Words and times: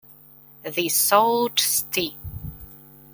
The 0.63 0.89
Sault 0.89 1.59
Ste. 1.59 2.15